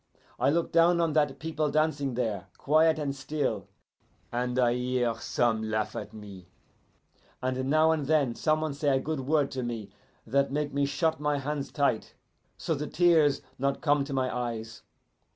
I 0.39 0.49
look 0.49 0.71
down 0.71 0.99
on 0.99 1.13
that 1.13 1.37
people 1.37 1.69
dancing 1.69 2.15
there, 2.15 2.47
quiet 2.57 2.97
and 2.97 3.15
still, 3.15 3.67
and 4.31 4.57
I 4.57 4.73
hear 4.73 5.13
some 5.19 5.61
laugh 5.69 5.95
at 5.95 6.11
me, 6.11 6.47
and 7.39 7.69
now 7.69 7.91
and 7.91 8.07
then 8.07 8.33
some 8.33 8.61
one 8.61 8.73
say 8.73 8.97
a 8.97 8.99
good 8.99 9.19
word 9.19 9.51
to 9.51 9.61
me 9.61 9.91
that 10.25 10.51
make 10.51 10.73
me 10.73 10.87
shut 10.87 11.19
my 11.19 11.37
hands 11.37 11.71
tight, 11.71 12.15
so 12.57 12.73
the 12.73 12.87
tears 12.87 13.43
not 13.59 13.81
come 13.81 14.03
to 14.05 14.11
my 14.11 14.35
eyes. 14.35 14.81